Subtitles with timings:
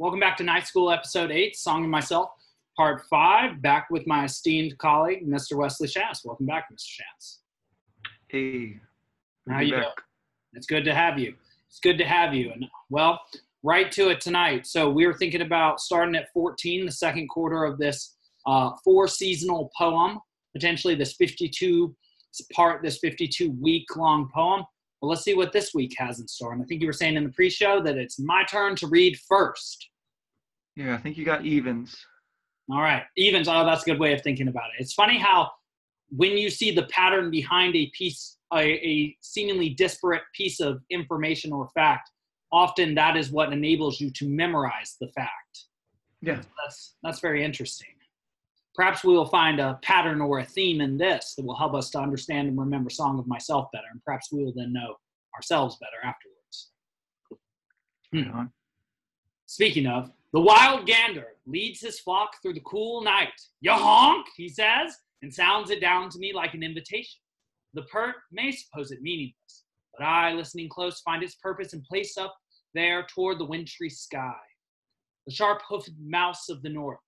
[0.00, 2.30] Welcome back to Night School Episode 8, Song of Myself,
[2.76, 3.60] Part 5.
[3.60, 5.56] Back with my esteemed colleague, Mr.
[5.56, 6.24] Wesley Schass.
[6.24, 7.00] Welcome back, Mr.
[7.00, 7.38] Schass.
[8.28, 8.76] Hey.
[9.50, 9.82] How you doing?
[10.52, 11.34] It's good to have you.
[11.68, 12.52] It's good to have you.
[12.52, 13.18] And well,
[13.64, 14.68] right to it tonight.
[14.68, 18.14] So we were thinking about starting at 14, the second quarter of this
[18.46, 20.20] uh, four seasonal poem,
[20.54, 21.92] potentially this 52
[22.52, 24.62] part, this 52 week long poem.
[25.00, 26.52] Well, let's see what this week has in store.
[26.52, 29.18] And I think you were saying in the pre-show that it's my turn to read
[29.28, 29.88] first.
[30.74, 31.96] Yeah, I think you got evens.
[32.70, 33.48] All right, evens.
[33.48, 34.82] Oh, that's a good way of thinking about it.
[34.82, 35.50] It's funny how
[36.10, 41.52] when you see the pattern behind a piece, a, a seemingly disparate piece of information
[41.52, 42.10] or fact,
[42.52, 45.30] often that is what enables you to memorize the fact.
[46.20, 47.88] Yeah, that's that's very interesting.
[48.78, 51.90] Perhaps we will find a pattern or a theme in this that will help us
[51.90, 54.94] to understand and remember Song of Myself better, and perhaps we will then know
[55.34, 56.70] ourselves better afterwards.
[58.12, 58.44] Hmm.
[59.46, 63.32] Speaking of, the wild gander leads his flock through the cool night.
[63.60, 67.18] Ya honk, he says, and sounds it down to me like an invitation.
[67.74, 72.16] The pert may suppose it meaningless, but I, listening close, find its purpose and place
[72.16, 72.36] up
[72.74, 74.38] there toward the wintry sky.
[75.26, 77.00] The sharp hoofed mouse of the north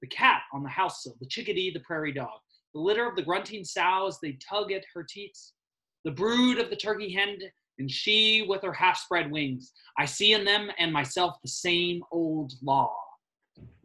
[0.00, 2.38] the cat on the house sill, the chickadee, the prairie dog,
[2.74, 5.54] the litter of the grunting sow as they tug at her teats,
[6.04, 7.38] the brood of the turkey hen,
[7.78, 9.72] and she with her half spread wings.
[9.98, 12.94] I see in them and myself the same old law.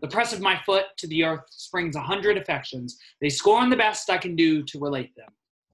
[0.01, 2.97] The press of my foot to the earth springs a hundred affections.
[3.21, 5.29] They scorn the best I can do to relate them.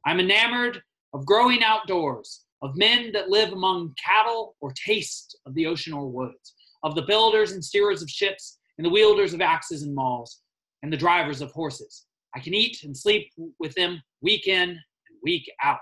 [0.06, 0.82] I'm enamored
[1.14, 6.08] of growing outdoors, of men that live among cattle or taste of the ocean or
[6.08, 10.40] woods, of the builders and steerers of ships and the wielders of axes and mauls,
[10.84, 12.06] and the drivers of horses.
[12.34, 14.80] I can eat and sleep with them week in and
[15.22, 15.80] week out.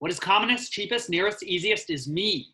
[0.00, 2.48] What is commonest, cheapest, nearest, easiest is me.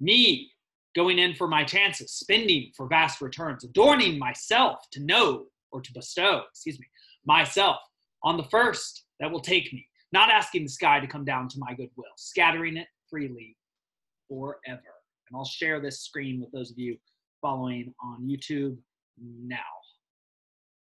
[0.00, 0.50] Me
[0.96, 5.92] going in for my chances, spending for vast returns, adorning myself to know or to
[5.92, 6.86] bestow, excuse me,
[7.26, 7.76] myself
[8.22, 11.58] on the first that will take me, not asking the sky to come down to
[11.58, 13.54] my goodwill, scattering it freely
[14.30, 14.80] forever.
[15.28, 16.96] And I'll share this screen with those of you
[17.40, 18.76] following on YouTube
[19.20, 19.58] now.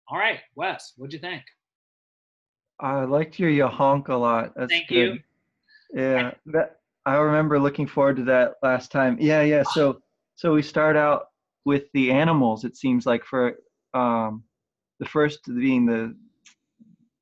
[0.10, 1.44] All right, Wes, what'd you think?
[2.80, 4.54] I liked your you honk a lot.
[4.56, 4.96] That's Thank good.
[4.96, 5.20] you.
[5.94, 9.18] Yeah, that I remember looking forward to that last time.
[9.20, 9.64] Yeah, yeah.
[9.64, 10.02] So
[10.36, 11.28] so we start out
[11.66, 12.64] with the animals.
[12.64, 13.56] It seems like for
[13.94, 14.44] um,
[15.00, 16.16] the first being the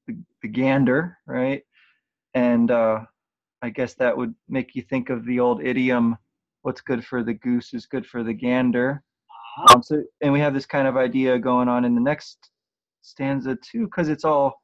[0.07, 1.63] the, the gander, right?
[2.33, 3.01] And uh,
[3.61, 6.17] I guess that would make you think of the old idiom,
[6.63, 9.03] "What's good for the goose is good for the gander."
[9.57, 12.49] Um, so, and we have this kind of idea going on in the next
[13.01, 14.61] stanza too, because it's all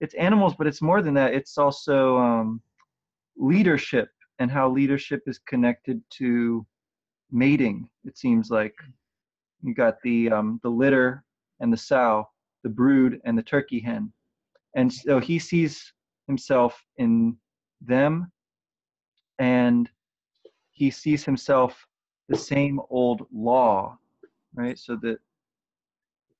[0.00, 1.34] it's animals, but it's more than that.
[1.34, 2.62] It's also um,
[3.36, 6.64] leadership and how leadership is connected to
[7.32, 7.88] mating.
[8.04, 8.74] It seems like
[9.62, 11.24] you got the um, the litter
[11.60, 12.28] and the sow,
[12.62, 14.12] the brood and the turkey hen,
[14.76, 15.92] and so he sees
[16.28, 17.36] himself in
[17.80, 18.30] them,
[19.40, 19.90] and
[20.70, 21.86] he sees himself
[22.28, 23.98] the same old law
[24.54, 24.78] right?
[24.78, 25.18] So that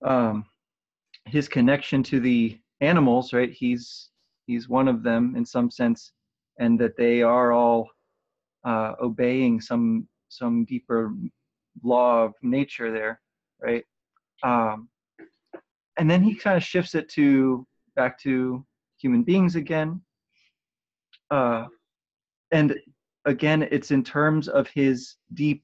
[0.04, 0.44] um,
[1.26, 3.52] his connection to the animals, right?
[3.52, 4.10] He's
[4.46, 6.12] he's one of them in some sense,
[6.58, 7.88] and that they are all
[8.64, 11.12] uh, obeying some some deeper
[11.82, 13.20] law of nature there,
[13.60, 13.84] right?
[14.42, 14.88] Um,
[15.98, 17.66] and then he kind of shifts it to
[17.97, 18.64] back to
[18.98, 20.00] human beings again.
[21.30, 21.66] Uh,
[22.52, 22.76] and
[23.24, 25.62] again, it's in terms of his deep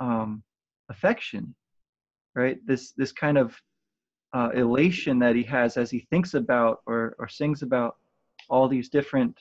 [0.00, 0.42] um,
[0.88, 1.54] affection
[2.36, 2.58] right?
[2.66, 3.60] This this kind of
[4.32, 7.96] uh, elation that he has as he thinks about or, or sings about
[8.50, 9.36] all these different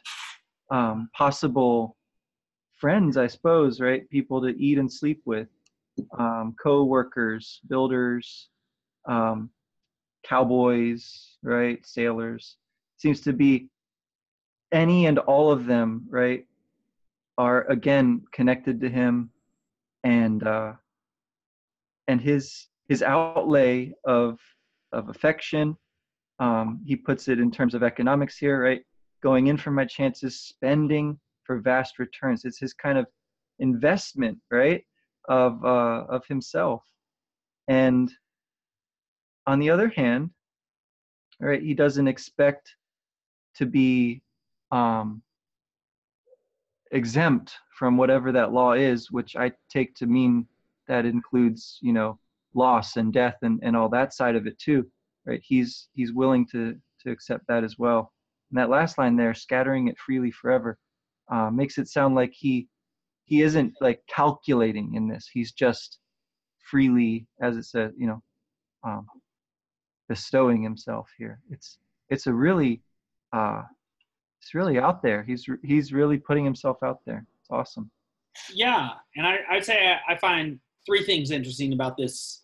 [0.72, 1.98] um, possible
[2.78, 4.10] friends i suppose right?
[4.10, 5.48] People to eat and sleep with
[6.18, 8.50] um, co-workers builders
[9.08, 9.50] um,
[10.24, 11.86] cowboys right?
[11.86, 12.56] Sailors.
[12.98, 13.68] Seems to be
[14.72, 16.46] any and all of them right
[17.38, 19.30] are again connected to him
[20.04, 20.74] and uh,
[22.08, 24.40] and his his outlay of
[24.92, 25.76] of affection
[26.40, 28.82] um, he puts it in terms of economics here right?
[29.24, 32.44] Going in for my chances spending for vast returns.
[32.46, 33.08] It's his kind of
[33.60, 34.84] investment right
[35.30, 36.84] of uh, of himself.
[37.68, 38.12] And
[39.48, 40.30] on the other hand
[41.40, 42.76] right he doesn't expect
[43.56, 44.22] to be
[44.72, 45.22] um,
[46.92, 50.48] exempt from whatever that law is which i take to mean
[50.88, 52.20] that includes you know
[52.54, 54.86] loss and death and, and all that side of it too
[55.26, 58.12] right he's he's willing to to accept that as well
[58.52, 60.78] and that last line there scattering it freely forever
[61.32, 62.68] uh, makes it sound like he
[63.26, 66.00] he isn't like calculating in this he's just
[66.66, 68.22] freely, as it says, you know,
[68.84, 69.08] um,
[70.10, 71.40] bestowing himself here.
[71.50, 71.78] It's
[72.10, 72.82] it's a really
[73.34, 73.64] uh,
[74.42, 75.24] it's really out there.
[75.24, 77.26] He's he's really putting himself out there.
[77.40, 77.90] It's awesome.
[78.54, 82.44] Yeah, and I, I'd say I, I find three things interesting about this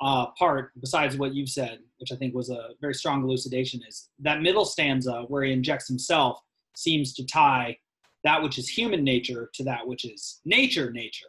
[0.00, 4.08] uh, part, besides what you've said, which I think was a very strong elucidation, is
[4.20, 6.40] that middle stanza where he injects himself
[6.76, 7.76] seems to tie
[8.24, 11.26] that which is human nature to that which is nature nature,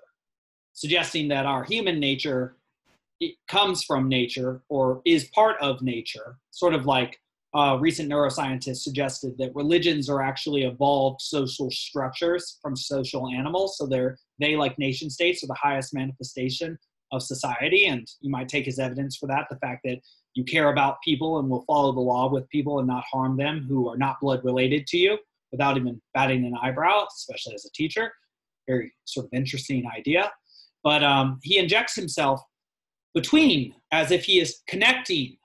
[0.74, 2.57] suggesting that our human nature
[3.19, 7.19] it comes from nature or is part of nature, sort of like
[7.56, 13.78] uh, recent neuroscientists suggested that religions are actually evolved social structures from social animals.
[13.78, 16.78] So they're they like nation states are the highest manifestation
[17.12, 20.00] of society, and you might take as evidence for that the fact that
[20.34, 23.66] you care about people and will follow the law with people and not harm them
[23.70, 25.18] who are not blood related to you
[25.52, 28.12] without even batting an eyebrow, especially as a teacher.
[28.68, 30.32] Very sort of interesting idea.
[30.84, 32.42] But um, he injects himself
[33.14, 35.38] between as if he is connecting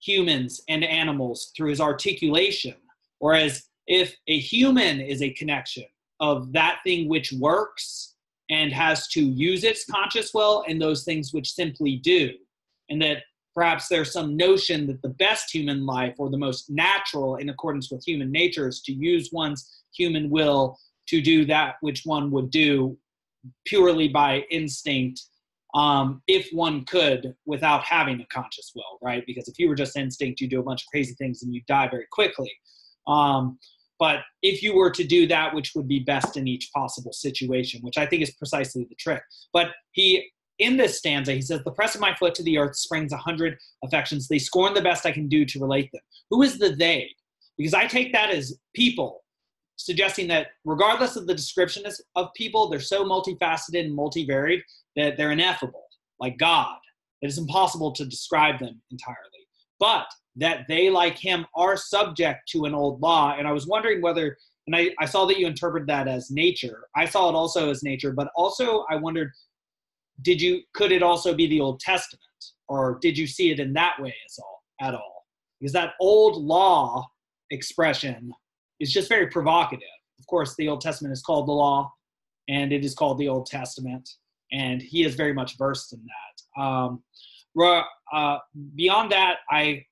[0.00, 2.74] humans and animals through his articulation,
[3.18, 5.84] whereas if a human is a connection
[6.20, 8.14] of that thing which works
[8.50, 12.32] and has to use its conscious will and those things which simply do,
[12.90, 13.18] and that
[13.54, 17.90] perhaps there's some notion that the best human life or the most natural in accordance
[17.90, 20.78] with human nature is to use one's human will
[21.08, 22.96] to do that which one would do
[23.64, 25.22] purely by instinct
[25.74, 29.24] um, if one could without having a conscious will, right?
[29.26, 31.60] Because if you were just instinct, you do a bunch of crazy things and you
[31.68, 32.50] die very quickly.
[33.06, 33.58] Um,
[33.98, 37.80] but if you were to do that which would be best in each possible situation,
[37.82, 39.22] which I think is precisely the trick.
[39.52, 42.76] But he, in this stanza, he says, The press of my foot to the earth
[42.76, 44.28] springs a hundred affections.
[44.28, 46.02] They scorn the best I can do to relate them.
[46.30, 47.10] Who is the they?
[47.56, 49.24] Because I take that as people,
[49.78, 51.84] suggesting that regardless of the description
[52.16, 54.60] of people, they're so multifaceted and multivaried
[54.96, 55.84] that they're ineffable,
[56.20, 56.76] like God,
[57.22, 59.16] it's impossible to describe them entirely.
[59.80, 63.36] But that they, like him, are subject to an old law.
[63.38, 64.36] And I was wondering whether,
[64.66, 66.88] and I, I saw that you interpreted that as nature.
[66.96, 69.30] I saw it also as nature, but also I wondered,
[70.22, 72.22] did you, could it also be the Old Testament?
[72.68, 75.24] Or did you see it in that way as all, at all?
[75.60, 77.06] Because that old law
[77.50, 78.32] expression
[78.80, 79.88] is just very provocative.
[80.18, 81.92] Of course, the Old Testament is called the law,
[82.48, 84.08] and it is called the Old Testament
[84.52, 86.62] and he is very much versed in that.
[86.62, 87.02] Um,
[88.12, 88.38] uh,
[88.76, 89.84] beyond that, I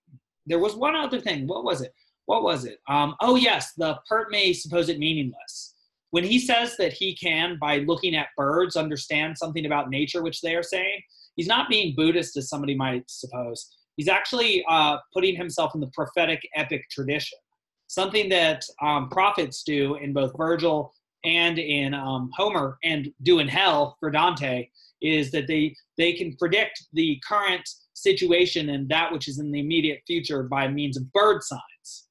[0.46, 1.46] there was one other thing.
[1.46, 1.92] What was it?
[2.26, 2.78] What was it?
[2.88, 5.74] Um, oh yes, the pert may suppose it meaningless.
[6.10, 10.40] When he says that he can, by looking at birds, understand something about nature, which
[10.40, 11.02] they are saying,
[11.34, 13.68] he's not being Buddhist as somebody might suppose.
[13.96, 17.38] He's actually uh, putting himself in the prophetic epic tradition,
[17.86, 20.92] something that um, prophets do in both Virgil
[21.24, 24.68] and in um, Homer and do in Hell for Dante
[25.02, 29.60] is that they they can predict the current situation and that which is in the
[29.60, 32.08] immediate future by means of bird signs.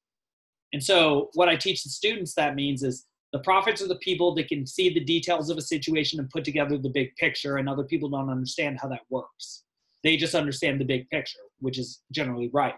[0.72, 4.34] And so what I teach the students that means is the prophets are the people
[4.34, 7.68] that can see the details of a situation and put together the big picture and
[7.68, 9.64] other people don't understand how that works.
[10.04, 12.74] They just understand the big picture, which is generally right.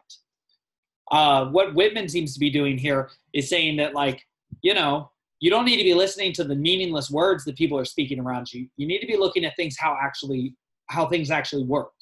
[1.11, 4.27] Uh, what Whitman seems to be doing here is saying that like,
[4.63, 5.11] you know,
[5.41, 8.53] you don't need to be listening to the meaningless words that people are speaking around
[8.53, 8.69] you.
[8.77, 10.55] You need to be looking at things how actually
[10.91, 11.93] how things actually work.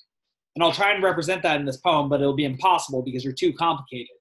[0.54, 3.34] And I'll try and represent that in this poem, but it'll be impossible because you're
[3.34, 4.16] too complicated.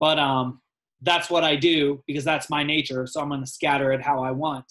[0.00, 0.62] But um,
[1.02, 3.06] that's what I do because that's my nature.
[3.06, 4.64] So I'm going to scatter it how I want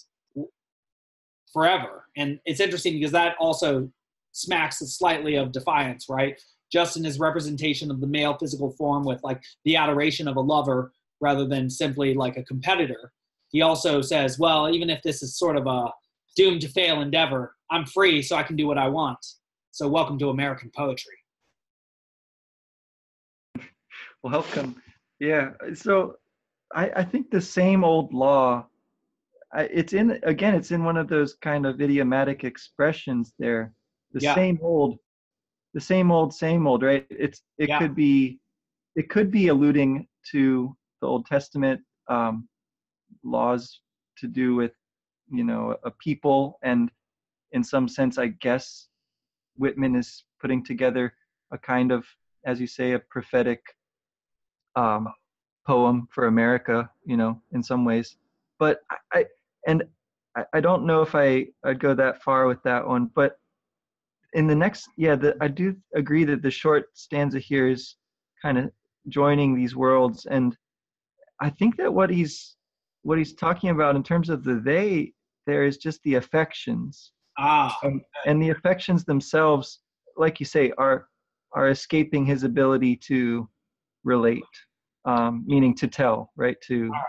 [1.52, 2.06] forever.
[2.16, 3.88] And it's interesting because that also
[4.32, 6.40] smacks slightly of defiance, right?
[6.72, 10.40] Just in his representation of the male physical form with like the adoration of a
[10.40, 13.12] lover rather than simply like a competitor
[13.52, 15.90] he also says, well, even if this is sort of a
[16.36, 19.18] doomed to fail endeavor, I'm free, so I can do what I want.
[19.70, 21.14] So, welcome to American poetry.
[24.22, 24.82] Well, welcome.
[25.20, 25.50] Yeah.
[25.74, 26.16] So,
[26.74, 28.66] I, I think the same old law.
[29.52, 30.54] I, it's in again.
[30.54, 33.74] It's in one of those kind of idiomatic expressions there.
[34.12, 34.34] The yeah.
[34.34, 34.98] same old,
[35.74, 36.82] the same old, same old.
[36.82, 37.06] Right.
[37.10, 37.78] It's it yeah.
[37.78, 38.38] could be,
[38.96, 41.80] it could be alluding to the Old Testament.
[42.08, 42.48] Um,
[43.24, 43.80] laws
[44.18, 44.72] to do with
[45.30, 46.90] you know a people and
[47.52, 48.88] in some sense i guess
[49.56, 51.14] whitman is putting together
[51.52, 52.04] a kind of
[52.44, 53.62] as you say a prophetic
[54.76, 55.12] um,
[55.66, 58.16] poem for america you know in some ways
[58.58, 58.80] but
[59.12, 59.24] i
[59.66, 59.84] and
[60.36, 63.38] i, I don't know if i i'd go that far with that one but
[64.34, 67.96] in the next yeah the, i do agree that the short stanza here is
[68.40, 68.70] kind of
[69.08, 70.56] joining these worlds and
[71.40, 72.56] i think that what he's
[73.02, 75.12] what he's talking about in terms of the they
[75.46, 77.78] there is just the affections Ah.
[77.84, 79.80] Um, and the affections themselves,
[80.16, 81.08] like you say, are
[81.54, 83.48] are escaping his ability to
[84.04, 84.42] relate,
[85.04, 86.56] um, meaning to tell, right?
[86.62, 87.02] To right.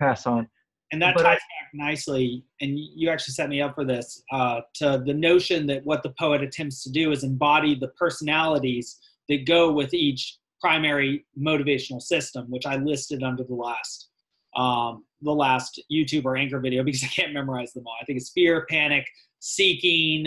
[0.00, 0.48] pass on.
[0.90, 4.62] And that But ties back nicely, and you actually set me up for this, uh,
[4.76, 9.46] to the notion that what the poet attempts to do is embody the personalities that
[9.46, 14.08] go with each primary motivational system, which I listed under the last
[14.56, 17.94] um, the last YouTube or anchor video because I can't memorize them all.
[18.00, 19.06] I think it's fear, panic,
[19.40, 20.26] seeking,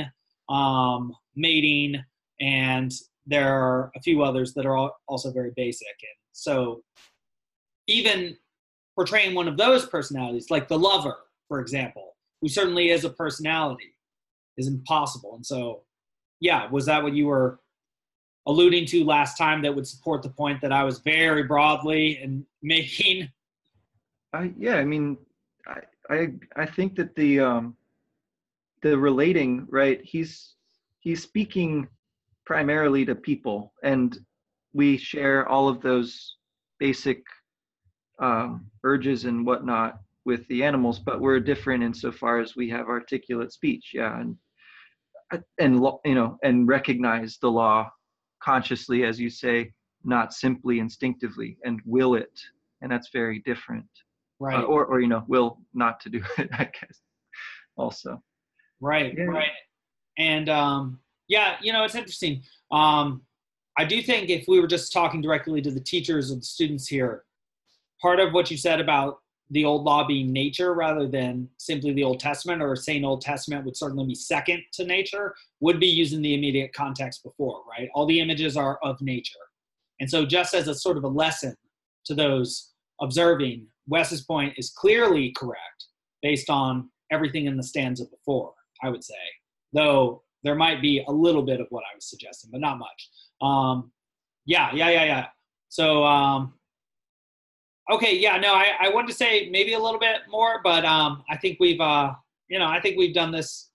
[0.50, 1.96] um, mating,
[2.39, 2.91] and
[3.25, 5.88] there are a few others that are al- also very basic.
[5.88, 6.84] And so,
[7.88, 8.38] even
[8.95, 11.15] portraying one of those personalities, like the lover,
[11.48, 13.95] for example, who certainly is a personality,
[14.57, 15.36] is impossible.
[15.36, 15.81] And so,
[16.39, 17.60] yeah, was that what you were
[18.48, 22.45] alluding to last time that would support the point that I was very broadly and
[22.62, 23.29] making?
[24.33, 25.17] I yeah, I mean,
[25.67, 27.75] I I I think that the um
[28.81, 30.01] the relating right.
[30.03, 30.55] He's
[31.00, 31.88] he's speaking
[32.45, 34.17] primarily to people, and
[34.74, 36.38] we share all of those
[36.79, 37.24] basic
[38.22, 43.51] um, urges and whatnot with the animals, but we're different insofar as we have articulate
[43.51, 43.92] speech.
[43.94, 44.38] Yeah, and
[45.60, 45.75] and
[46.06, 47.90] you know and recognize the law
[48.42, 49.74] consciously, as you say,
[50.04, 52.40] not simply instinctively, and will it,
[52.82, 53.86] and that's very different
[54.40, 54.58] Right.
[54.60, 57.01] uh, or or you know will not to do it i guess
[57.78, 58.22] also
[58.82, 59.25] Right, Yeah.
[59.25, 59.51] right.
[60.18, 62.42] And um, yeah, you know, it's interesting.
[62.72, 63.22] Um,
[63.78, 66.88] I do think if we were just talking directly to the teachers or the students
[66.88, 67.24] here,
[68.01, 69.20] part of what you said about
[69.51, 73.65] the old law being nature rather than simply the Old Testament, or saying Old Testament
[73.65, 77.89] would certainly be second to nature, would be using the immediate context before, right?
[77.93, 79.39] All the images are of nature.
[80.00, 81.53] And so, just as a sort of a lesson
[82.05, 85.86] to those observing, Wes's point is clearly correct
[86.22, 89.15] based on everything in the stanza before, I would say,
[89.74, 93.10] though there might be a little bit of what I was suggesting, but not much.
[93.41, 93.91] Um,
[94.46, 95.25] yeah, yeah, yeah, yeah.
[95.67, 96.53] So, um,
[97.89, 101.23] okay, yeah, no, I, I wanted to say maybe a little bit more, but um,
[101.29, 102.13] I think we've, uh,
[102.50, 103.69] you know, I think we've done this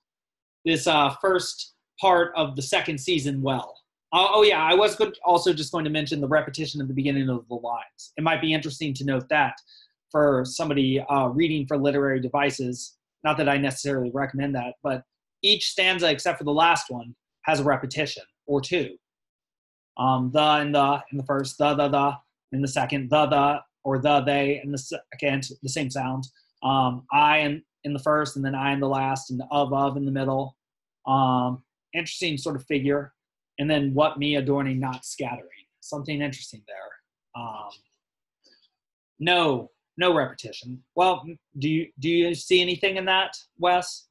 [0.64, 3.74] this uh, first part of the second season well.
[4.12, 6.94] Oh, oh yeah, I was good, also just going to mention the repetition at the
[6.94, 8.12] beginning of the lines.
[8.16, 9.54] It might be interesting to note that
[10.10, 12.96] for somebody uh, reading for literary devices.
[13.24, 15.02] Not that I necessarily recommend that, but
[15.42, 18.96] each stanza except for the last one has a repetition or two.
[19.98, 22.12] Um, the in the in the first, the the the
[22.52, 26.24] in the second, the the or the they in the second, the same sound.
[26.64, 29.72] Um, I in in the first, and then I in the last, and the of
[29.72, 30.56] of in the middle.
[31.06, 31.62] Um,
[31.94, 33.14] interesting sort of figure,
[33.60, 35.46] and then what me adorning, not scattering.
[35.80, 37.40] Something interesting there.
[37.42, 37.70] Um,
[39.20, 40.82] no, no repetition.
[40.96, 41.24] Well,
[41.58, 44.08] do you do you see anything in that, Wes?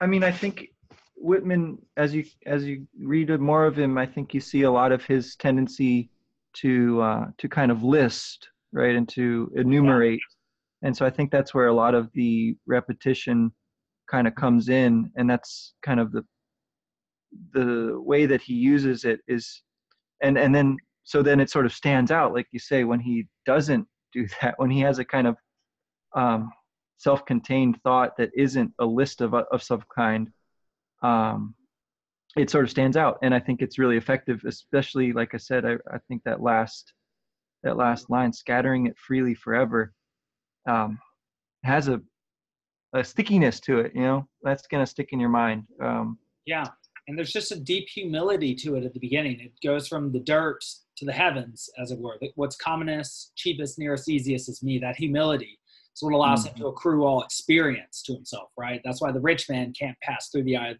[0.00, 0.70] i mean i think
[1.16, 4.90] whitman as you as you read more of him i think you see a lot
[4.90, 6.10] of his tendency
[6.54, 10.20] to uh to kind of list right and to enumerate.
[10.82, 13.52] And so i think that's where a lot of the repetition
[14.10, 16.22] kind of comes in and that's kind of the
[17.52, 19.62] the way that he uses it is
[20.22, 23.26] and and then so then it sort of stands out like you say when he
[23.46, 25.36] doesn't do that when he has a kind of
[26.14, 26.50] um
[26.98, 30.30] self-contained thought that isn't a list of of some kind
[31.02, 31.54] um
[32.36, 35.64] it sort of stands out and i think it's really effective especially like i said
[35.64, 36.92] i, I think that last
[37.62, 39.92] that last line scattering it freely forever
[40.68, 40.98] um
[41.64, 42.00] has a
[42.94, 46.66] a stickiness to it you know that's going to stick in your mind um Yeah,
[47.08, 49.40] and there's just a deep humility to it at the beginning.
[49.40, 50.64] It goes from the dirt
[50.96, 52.18] to the heavens, as it were.
[52.36, 54.78] What's commonest, cheapest, nearest, easiest is me.
[54.78, 55.58] That humility
[55.94, 58.80] is what allows him to accrue all experience to himself, right?
[58.84, 60.74] That's why the rich man can't pass through the eye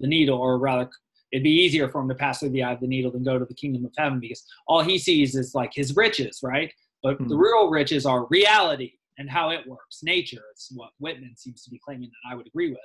[0.00, 0.88] the needle, or rather,
[1.32, 3.38] it'd be easier for him to pass through the eye of the needle than go
[3.38, 6.72] to the kingdom of heaven because all he sees is like his riches, right?
[7.02, 7.40] But the Mhm.
[7.40, 10.02] real riches are reality and how it works.
[10.02, 12.78] Nature is what Whitman seems to be claiming that I would agree with.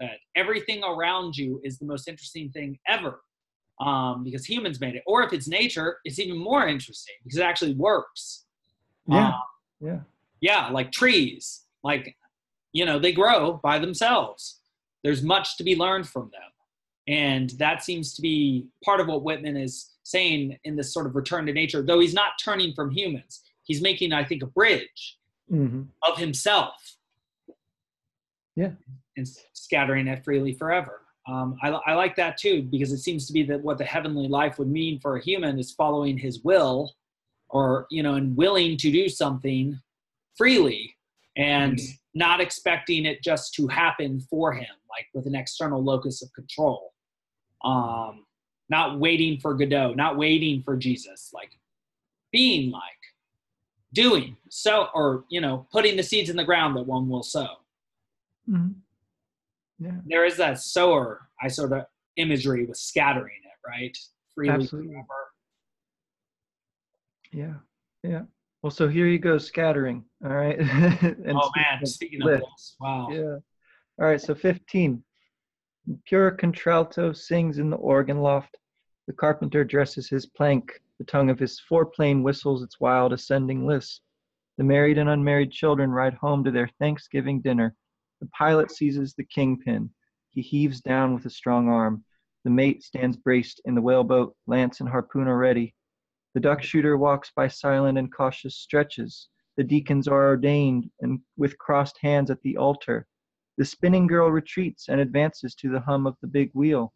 [0.00, 3.22] That everything around you is the most interesting thing ever
[3.80, 5.02] um, because humans made it.
[5.06, 8.46] Or if it's nature, it's even more interesting because it actually works.
[9.06, 9.28] Yeah.
[9.28, 9.42] Um,
[9.80, 10.00] yeah
[10.44, 12.14] yeah, like trees, like,
[12.74, 14.60] you know, they grow by themselves.
[15.02, 16.50] There's much to be learned from them.
[17.06, 21.14] And that seems to be part of what Whitman is saying in this sort of
[21.14, 23.42] return to nature, though he's not turning from humans.
[23.64, 25.18] He's making, I think, a bridge
[25.48, 26.96] hmm of himself.
[28.56, 28.70] Yeah.
[29.16, 31.02] And scattering it freely forever.
[31.26, 34.28] Um, I, I like that too because it seems to be that what the heavenly
[34.28, 36.94] life would mean for a human is following his will,
[37.50, 39.78] or you know, and willing to do something
[40.36, 40.94] freely,
[41.36, 41.78] and
[42.14, 46.93] not expecting it just to happen for him, like with an external locus of control.
[47.64, 48.26] Um,
[48.68, 51.50] not waiting for Godot, not waiting for Jesus, like
[52.32, 52.82] being like,
[53.92, 57.48] doing so, or you know, putting the seeds in the ground that one will sow.
[58.50, 58.72] Mm-hmm.
[59.78, 59.96] Yeah.
[60.06, 61.84] There is that sower, I sort of
[62.16, 63.96] imagery with scattering it, right?
[64.34, 64.92] Freely Absolutely.
[64.92, 65.06] forever.
[67.32, 67.54] Yeah.
[68.08, 68.22] Yeah.
[68.62, 70.04] Well, so here you go, scattering.
[70.24, 70.58] All right.
[70.60, 73.08] and oh man, speaking of this, wow.
[73.10, 73.36] Yeah.
[73.98, 74.20] All right.
[74.20, 75.02] So 15.
[76.06, 78.56] Pure contralto sings in the organ loft.
[79.06, 80.80] The carpenter dresses his plank.
[80.98, 84.02] The tongue of his foreplane whistles its wild ascending lisp.
[84.56, 87.76] The married and unmarried children ride home to their Thanksgiving dinner.
[88.20, 89.90] The pilot seizes the kingpin.
[90.30, 92.04] He heaves down with a strong arm.
[92.44, 95.74] The mate stands braced in the whaleboat, lance and harpoon are ready.
[96.32, 99.28] The duck shooter walks by silent and cautious stretches.
[99.56, 103.06] The deacons are ordained and with crossed hands at the altar.
[103.56, 106.92] The spinning girl retreats and advances to the hum of the big wheel.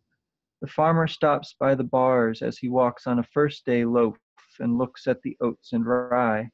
[0.60, 4.18] The farmer stops by the bars as he walks on a first day loaf
[4.58, 6.50] and looks at the oats and rye.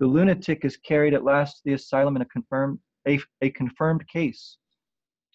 [0.00, 4.08] The lunatic is carried at last to the asylum in a confirmed, a, a confirmed
[4.08, 4.56] case.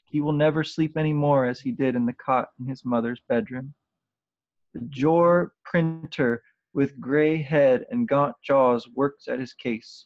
[0.04, 3.22] He will never sleep any more as he did in the cot in his mother's
[3.30, 3.74] bedroom.
[4.74, 10.06] The jaw printer with gray head and gaunt jaws works at his case.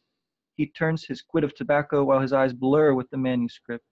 [0.60, 3.86] He turns his quid of tobacco while his eyes blur with the manuscript.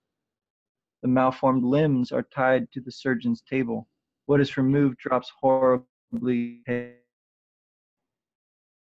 [1.02, 3.88] The malformed limbs are tied to the surgeon's table.
[4.26, 6.62] What is removed drops horribly.
[6.68, 6.96] The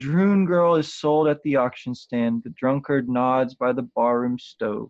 [0.01, 2.41] quadroon girl is sold at the auction stand.
[2.43, 4.89] The drunkard nods by the barroom stove.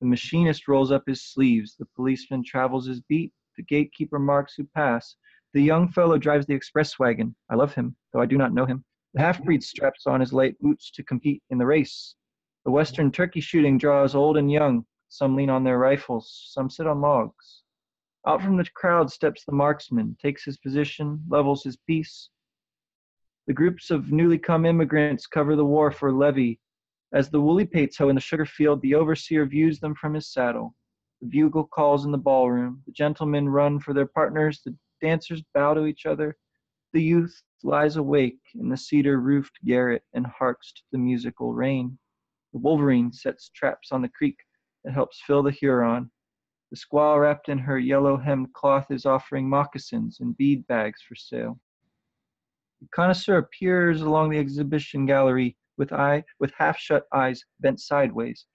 [0.00, 1.76] The machinist rolls up his sleeves.
[1.76, 3.32] The policeman travels his beat.
[3.56, 5.14] The gatekeeper marks who pass.
[5.54, 7.36] The young fellow drives the express wagon.
[7.48, 8.84] I love him, though I do not know him.
[9.18, 12.14] Half breed straps on his light boots to compete in the race.
[12.64, 14.86] The western turkey shooting draws old and young.
[15.08, 17.62] Some lean on their rifles, some sit on logs.
[18.28, 22.30] Out from the crowd steps the marksman, takes his position, levels his piece.
[23.48, 26.60] The groups of newly come immigrants cover the war for levee.
[27.12, 30.32] As the woolly pates hoe in the sugar field, the overseer views them from his
[30.32, 30.76] saddle.
[31.22, 32.84] The bugle calls in the ballroom.
[32.86, 34.60] The gentlemen run for their partners.
[34.64, 36.36] The dancers bow to each other.
[36.94, 41.98] The youth lies awake in the cedar roofed garret and harks to the musical rain.
[42.54, 44.38] The wolverine sets traps on the creek
[44.84, 46.10] that helps fill the Huron.
[46.70, 51.14] The squaw wrapped in her yellow hemmed cloth is offering moccasins and bead bags for
[51.14, 51.60] sale.
[52.80, 58.46] The connoisseur peers along the exhibition gallery with eye with half shut eyes bent sideways.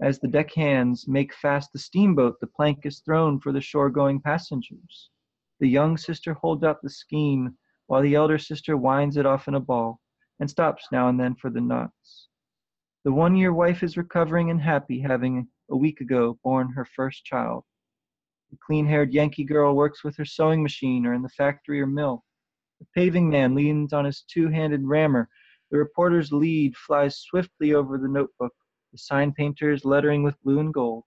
[0.00, 4.20] As the deckhands make fast the steamboat, the plank is thrown for the shore going
[4.20, 5.10] passengers.
[5.58, 9.54] The young sister holds out the skein, while the elder sister winds it off in
[9.54, 10.00] a ball,
[10.40, 12.28] and stops now and then for the knots.
[13.04, 17.24] The one year wife is recovering and happy, having a week ago born her first
[17.24, 17.64] child.
[18.50, 21.86] The clean haired Yankee girl works with her sewing machine or in the factory or
[21.86, 22.22] mill.
[22.80, 25.28] The paving man leans on his two handed rammer.
[25.70, 28.52] The reporter's lead flies swiftly over the notebook.
[28.92, 31.04] The sign painter is lettering with blue and gold.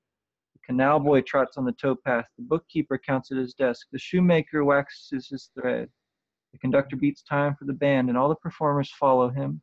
[0.54, 2.26] The canal boy trots on the towpath.
[2.38, 3.88] The bookkeeper counts at his desk.
[3.92, 5.92] The shoemaker waxes his thread.
[6.56, 9.62] The conductor beats time for the band, and all the performers follow him.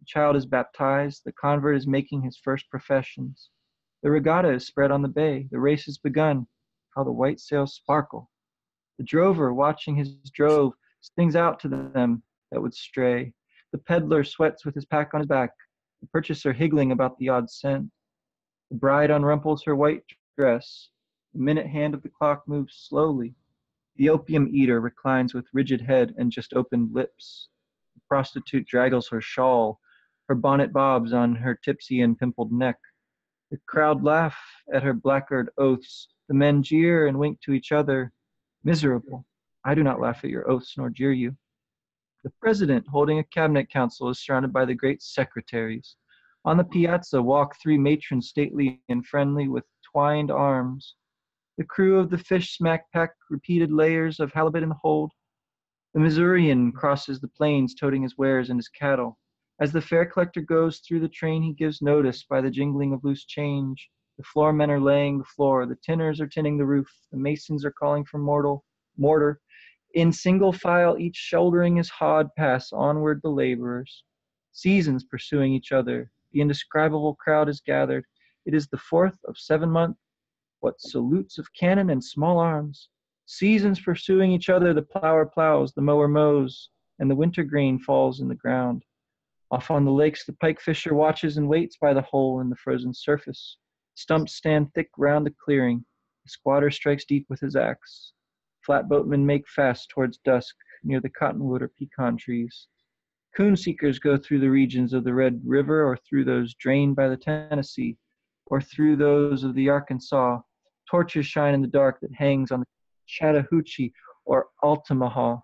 [0.00, 1.22] The child is baptized.
[1.24, 3.50] The convert is making his first professions.
[4.02, 5.46] The regatta is spread on the bay.
[5.52, 6.48] The race has begun.
[6.96, 8.32] How the white sails sparkle.
[8.98, 13.32] The drover, watching his drove, sings out to them that would stray.
[13.70, 15.50] The peddler sweats with his pack on his back.
[16.00, 17.88] The purchaser higgling about the odd cent.
[18.72, 20.02] The bride unrumples her white
[20.36, 20.88] dress.
[21.32, 23.36] The minute hand of the clock moves slowly.
[23.96, 27.48] The opium eater reclines with rigid head and just opened lips.
[27.94, 29.78] The prostitute draggles her shawl.
[30.28, 32.78] Her bonnet bobs on her tipsy and pimpled neck.
[33.50, 34.36] The crowd laugh
[34.72, 36.08] at her blackguard oaths.
[36.28, 38.12] The men jeer and wink to each other.
[38.64, 39.26] Miserable.
[39.64, 41.36] I do not laugh at your oaths nor jeer you.
[42.24, 45.96] The president, holding a cabinet council, is surrounded by the great secretaries.
[46.46, 50.96] On the piazza walk three matrons stately and friendly with twined arms.
[51.56, 55.12] The crew of the fish smack pack repeated layers of halibut in the hold.
[55.92, 59.20] The Missourian crosses the plains toting his wares and his cattle.
[59.60, 63.04] As the fare collector goes through the train, he gives notice by the jingling of
[63.04, 63.88] loose change.
[64.16, 67.64] The floor men are laying the floor, the tinners are tinning the roof, the masons
[67.64, 68.64] are calling for mortal,
[68.96, 69.40] mortar.
[69.94, 74.02] In single file, each shouldering his hod, pass onward the laborers.
[74.50, 78.06] Seasons pursuing each other, the indescribable crowd is gathered.
[78.44, 80.00] It is the fourth of seven months.
[80.64, 82.88] What salutes of cannon and small arms!
[83.26, 88.20] Seasons pursuing each other, the plower plows, the mower mows, and the winter grain falls
[88.20, 88.82] in the ground.
[89.50, 92.56] Off on the lakes, the pike fisher watches and waits by the hole in the
[92.56, 93.58] frozen surface.
[93.92, 95.84] Stumps stand thick round the clearing.
[96.24, 98.14] The squatter strikes deep with his axe.
[98.66, 102.68] Flatboatmen make fast towards dusk near the cottonwood or pecan trees.
[103.36, 107.08] Coon seekers go through the regions of the Red River or through those drained by
[107.08, 107.98] the Tennessee
[108.46, 110.40] or through those of the Arkansas.
[110.90, 112.66] Torches shine in the dark that hangs on the
[113.06, 113.92] Chattahoochee
[114.24, 115.38] or Altamaha.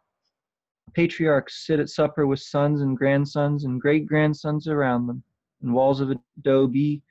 [0.95, 5.23] Patriarchs sit at supper with sons and grandsons and great grandsons around them.
[5.63, 7.03] In walls of adobe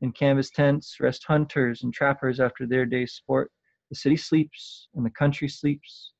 [0.00, 3.50] and canvas tents rest hunters and trappers after their day's sport.
[3.90, 6.12] The city sleeps and the country sleeps.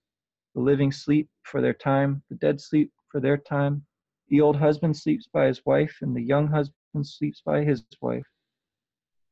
[0.54, 3.84] The living sleep for their time, the dead sleep for their time.
[4.28, 8.26] The old husband sleeps by his wife, and the young husband sleeps by his wife.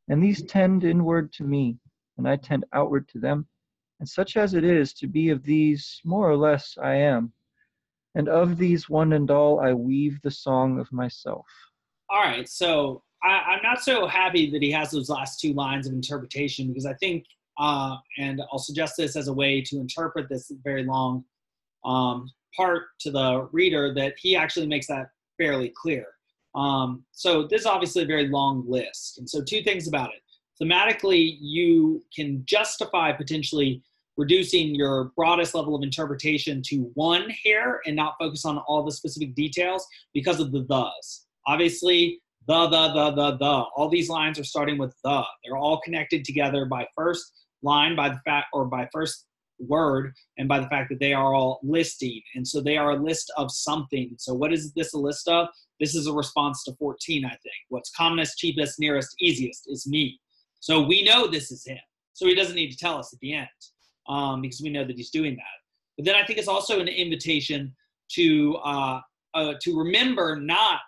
[0.08, 1.78] And these tend inward to me,
[2.20, 3.46] and I tend outward to them.
[3.98, 7.32] And such as it is to be of these, more or less I am.
[8.14, 11.46] And of these one and all I weave the song of myself.
[12.08, 15.86] All right, so I, am not so happy that he has those last two lines
[15.86, 17.24] of interpretation because I think,
[17.58, 21.24] uh, and I'll suggest this as a way to interpret this very long
[21.84, 26.06] um, part to the reader, that he actually makes that fairly clear.
[26.54, 29.18] Um, so this is obviously a very long list.
[29.18, 30.22] And so two things about it.
[30.62, 33.82] Thematically, you can justify potentially
[34.16, 38.92] reducing your broadest level of interpretation to one hair and not focus on all the
[38.92, 41.26] specific details because of the thes.
[41.46, 43.64] Obviously, the, the, the, the, the.
[43.76, 45.22] All these lines are starting with the.
[45.44, 49.26] They're all connected together by first line, by the fact, or by first
[49.58, 52.20] word, and by the fact that they are all listing.
[52.34, 54.14] And so they are a list of something.
[54.18, 55.48] So what is this a list of?
[55.78, 57.40] This is a response to 14, I think.
[57.68, 60.18] What's commonest, cheapest, nearest, easiest is me.
[60.60, 61.78] So we know this is him.
[62.12, 63.48] So he doesn't need to tell us at the end
[64.08, 65.42] um, because we know that he's doing that.
[65.96, 67.74] But then I think it's also an invitation
[68.12, 69.00] to uh,
[69.34, 70.80] uh, to remember not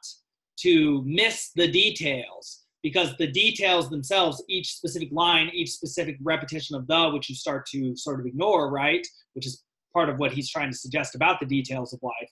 [0.61, 6.87] to miss the details because the details themselves, each specific line, each specific repetition of
[6.89, 9.07] the, which you start to sort of ignore, right?
[9.35, 9.63] Which is
[9.95, 12.31] part of what he's trying to suggest about the details of life.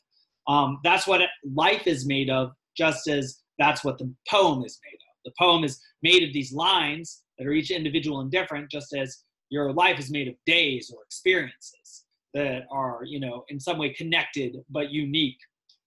[0.48, 1.20] Um, that's what
[1.55, 5.33] life is made of, just as that's what the poem is made of.
[5.33, 9.24] The poem is made of these lines that are each individual and different, just as
[9.48, 13.92] your life is made of days or experiences that are, you know, in some way
[13.92, 15.38] connected but unique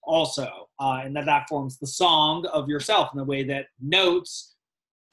[0.02, 4.56] also, uh, and that that forms the song of yourself in the way that notes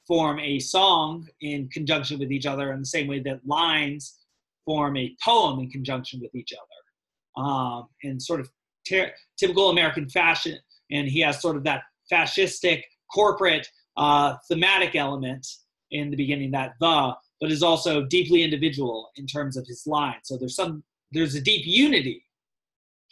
[0.06, 4.18] form a song in conjunction with each other in the same way that lines
[4.66, 7.42] form a poem in conjunction with each other.
[7.42, 8.50] Um, in sort of
[8.86, 10.58] ter- typical american fashion
[10.90, 15.46] and he has sort of that fascistic corporate uh, thematic element
[15.92, 20.18] in the beginning that the but is also deeply individual in terms of his line
[20.22, 22.24] so there's some there's a deep unity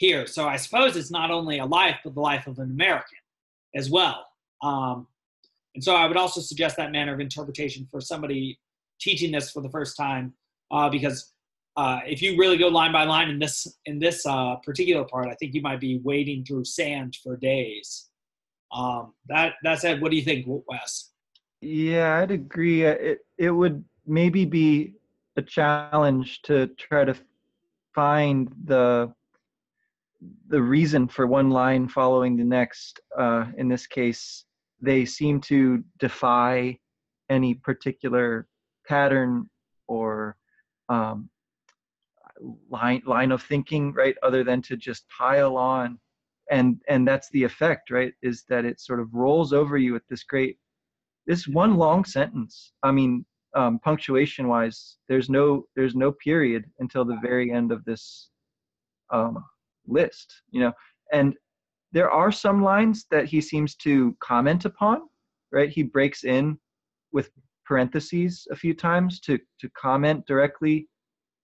[0.01, 0.27] here.
[0.27, 3.19] So I suppose it's not only a life, but the life of an American
[3.77, 4.27] as well.
[4.63, 5.07] Um,
[5.75, 8.59] and so I would also suggest that manner of interpretation for somebody
[9.01, 10.33] teaching this for the first time,
[10.71, 11.33] uh, because
[11.77, 15.29] uh, if you really go line by line in this in this uh, particular part,
[15.29, 18.09] I think you might be wading through sand for days.
[18.73, 21.10] Um, that that said, what do you think, Wes?
[21.61, 22.87] Yeah, I'd agree.
[22.87, 24.95] Uh, it it would maybe be
[25.37, 27.15] a challenge to try to
[27.95, 29.13] find the
[30.49, 33.01] the reason for one line following the next.
[33.19, 34.45] Uh, in this case,
[34.81, 36.79] they seem to defy
[37.29, 38.49] any particular
[38.87, 39.49] pattern
[39.87, 40.37] or
[40.89, 41.29] um,
[42.71, 44.17] line line of thinking, right?
[44.23, 45.99] Other than to just pile on,
[46.51, 48.13] and and that's the effect, right?
[48.23, 50.59] Is that it sort of rolls over you with this great,
[51.27, 52.73] this one long sentence.
[52.83, 57.85] I mean, um, punctuation wise, there's no there's no period until the very end of
[57.85, 58.31] this
[59.13, 59.45] um,
[59.87, 60.73] list, you know.
[61.13, 61.35] And
[61.93, 65.03] there are some lines that he seems to comment upon,
[65.53, 65.69] right?
[65.69, 66.59] He breaks in
[67.13, 67.31] with
[67.67, 70.89] parentheses a few times to to comment directly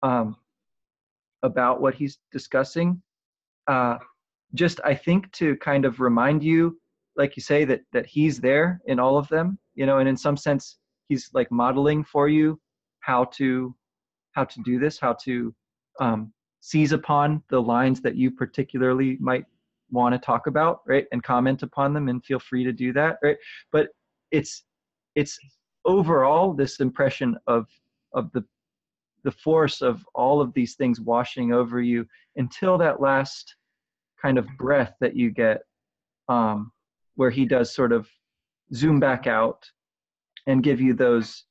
[0.03, 0.37] um,
[1.43, 3.03] about what he's discussing.
[3.67, 3.99] Uh,
[4.55, 6.79] just I think to kind of remind you,
[7.17, 10.17] like you say, that that he's there in all of them, you know, and in
[10.17, 12.61] some sense he's like modeling for you
[13.01, 13.75] how to
[14.33, 15.55] how to do this, how to
[16.01, 19.45] um, seize upon the lines that you particularly might
[19.91, 23.19] want to talk about right and comment upon them and feel free to do that
[23.23, 23.37] right?
[23.71, 23.91] But
[24.33, 24.65] it's
[25.15, 25.39] it's
[25.85, 27.67] overall this impression of
[28.13, 28.45] of the
[29.23, 33.57] the force of all of these things washing over you until that last
[34.21, 35.63] kind of breath that you get
[36.29, 36.73] um
[37.15, 38.09] where he does sort of
[38.75, 39.65] zoom back out
[40.47, 41.45] and give you those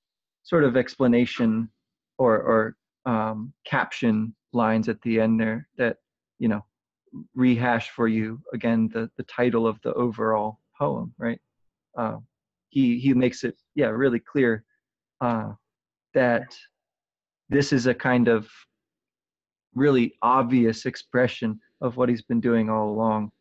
[0.43, 1.69] sort of explanation
[2.17, 2.75] or or
[3.05, 5.97] um, caption lines at the end there that
[6.39, 6.63] you know
[7.33, 11.39] rehash for you again the the title of the overall poem, right?
[11.97, 12.17] Uh,
[12.69, 14.63] he he makes it yeah really clear
[15.21, 15.51] uh,
[16.13, 16.55] that
[17.49, 18.47] this is a kind of
[19.73, 23.31] really obvious expression of what he's been doing all along.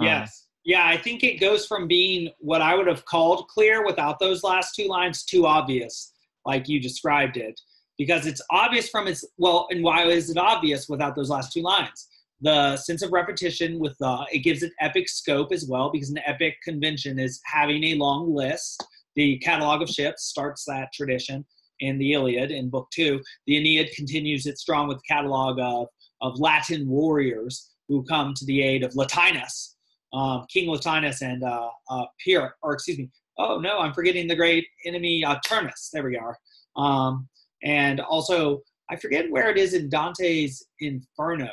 [0.00, 0.46] Uh, yes.
[0.64, 4.42] Yeah, I think it goes from being what I would have called clear without those
[4.42, 6.12] last two lines too obvious,
[6.44, 7.58] like you described it,
[7.96, 11.62] because it's obvious from its well, and why is it obvious without those last two
[11.62, 12.08] lines?
[12.42, 16.20] The sense of repetition with the it gives it epic scope as well, because an
[16.26, 18.84] epic convention is having a long list.
[19.16, 21.44] The catalog of ships starts that tradition
[21.80, 23.20] in the Iliad in Book Two.
[23.46, 25.88] The Aeneid continues it strong with catalog of
[26.20, 29.76] of Latin warriors who come to the aid of Latinus,
[30.12, 34.36] um, King Latinus, and uh, uh, Pierre, or excuse me, oh no, I'm forgetting the
[34.36, 35.90] great enemy uh, Turnus.
[35.92, 36.36] There we are.
[36.76, 37.28] Um,
[37.62, 41.50] and also, I forget where it is in Dante's Inferno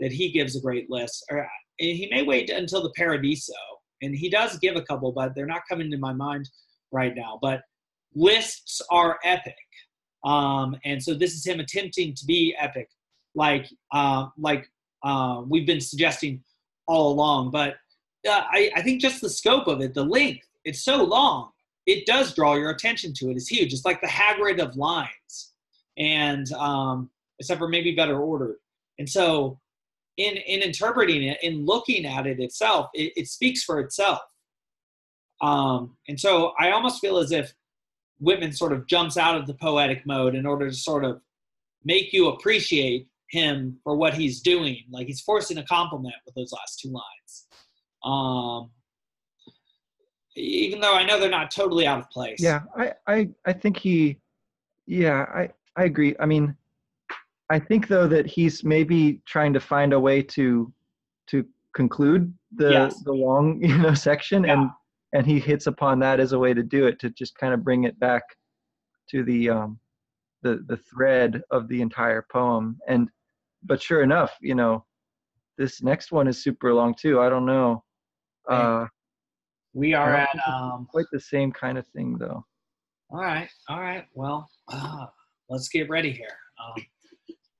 [0.00, 1.24] that he gives a great list.
[1.30, 1.46] Or
[1.78, 3.52] he may wait until the Paradiso,
[4.02, 6.48] and he does give a couple, but they're not coming to my mind
[6.92, 7.38] right now.
[7.40, 7.62] But
[8.14, 9.54] lists are epic,
[10.24, 12.88] um, and so this is him attempting to be epic,
[13.34, 14.66] like uh, like
[15.02, 16.42] uh, we've been suggesting
[16.86, 17.50] all along.
[17.50, 17.76] But
[18.28, 21.50] I, I think just the scope of it, the length, it's so long.
[21.86, 23.36] It does draw your attention to it.
[23.36, 23.72] It's huge.
[23.72, 25.52] It's like the Hagrid of lines,
[25.96, 28.56] and um, except for maybe better ordered.
[28.98, 29.58] And so,
[30.18, 34.20] in in interpreting it, in looking at it itself, it, it speaks for itself.
[35.40, 37.54] Um, and so, I almost feel as if
[38.20, 41.22] Whitman sort of jumps out of the poetic mode in order to sort of
[41.82, 44.84] make you appreciate him for what he's doing.
[44.90, 47.46] Like he's forcing a compliment with those last two lines.
[48.04, 48.70] Um,
[50.36, 52.40] even though I know they're not totally out of place.
[52.40, 54.18] Yeah, I, I, I think he,
[54.86, 56.14] yeah, I, I agree.
[56.20, 56.56] I mean,
[57.50, 60.72] I think though that he's maybe trying to find a way to,
[61.28, 63.02] to conclude the yes.
[63.04, 64.54] the long you know section, yeah.
[64.54, 64.70] and
[65.12, 67.64] and he hits upon that as a way to do it to just kind of
[67.64, 68.22] bring it back
[69.10, 69.78] to the um
[70.42, 73.10] the the thread of the entire poem and
[73.62, 74.84] but sure enough, you know,
[75.58, 77.20] this next one is super long too.
[77.20, 77.84] I don't know.
[78.50, 78.86] Uh,
[79.72, 82.44] we are at um, quite the same kind of thing though.
[83.10, 84.06] All right, all right.
[84.14, 85.06] Well, uh,
[85.48, 86.36] let's get ready here.
[86.62, 86.84] Um,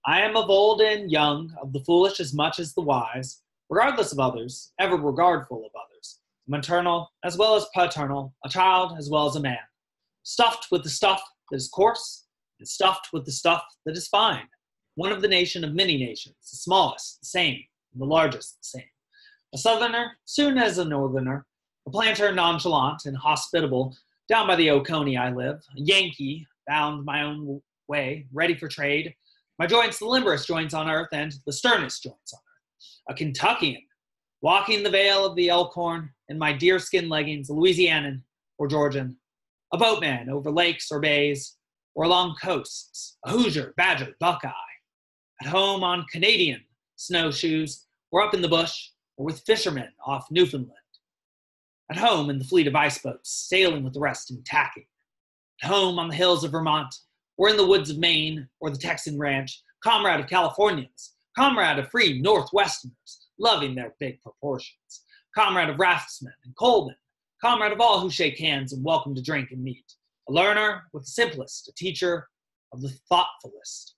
[0.07, 4.13] I am of old and young, of the foolish as much as the wise, regardless
[4.13, 9.27] of others, ever regardful of others, maternal as well as paternal, a child as well
[9.27, 9.59] as a man,
[10.23, 12.27] stuffed with the stuff that is coarse,
[12.59, 14.49] and stuffed with the stuff that is fine
[15.01, 17.59] one of the nation of many nations, the smallest, the same,
[17.95, 18.90] the largest, the same.
[19.53, 21.45] A southerner, soon as a northerner,
[21.87, 23.97] a planter nonchalant and hospitable,
[24.29, 29.13] down by the Oconee I live, a Yankee, bound my own way, ready for trade,
[29.59, 33.15] my joints the limberest joints on earth and the sternest joints on earth.
[33.15, 33.83] A Kentuckian,
[34.41, 38.23] walking the vale of the Elkhorn in my deerskin leggings, a Louisianan
[38.59, 39.17] or Georgian,
[39.73, 41.57] a boatman over lakes or bays
[41.95, 44.53] or along coasts, a Hoosier, Badger, Buckeye,
[45.43, 46.61] at home on Canadian
[46.95, 50.73] snowshoes, or up in the bush, or with fishermen off Newfoundland.
[51.91, 54.87] At home in the fleet of ice boats, sailing with the rest and tacking.
[55.63, 56.95] At home on the hills of Vermont,
[57.37, 61.91] or in the woods of Maine, or the Texan ranch, comrade of Californians, comrade of
[61.91, 65.05] free Northwesterners, loving their big proportions,
[65.37, 66.97] comrade of raftsmen and coalmen,
[67.43, 69.97] comrade of all who shake hands and welcome to drink and meet,
[70.31, 72.27] a learner with the simplest, a teacher
[72.73, 73.97] of the thoughtfulest,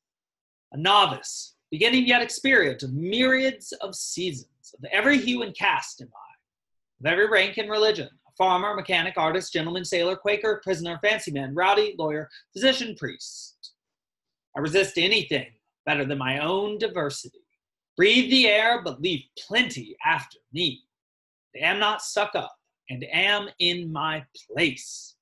[0.73, 6.09] a novice, beginning yet experienced of myriads of seasons, of every hue and caste am
[6.15, 11.33] I, of every rank and religion, a farmer, mechanic, artist, gentleman, sailor, quaker, prisoner, fancy
[11.33, 13.73] man, rowdy, lawyer, physician, priest.
[14.57, 15.49] I resist anything
[15.87, 17.39] better than my own diversity.
[17.97, 20.83] Breathe the air, but leave plenty after me.
[21.55, 22.57] I am not stuck up,
[22.89, 25.17] and am in my place.